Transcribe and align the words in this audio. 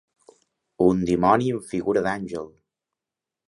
Un 0.85 1.03
dimoni 1.11 1.51
en 1.57 1.61
figura 1.75 2.05
d'àngel. 2.09 2.51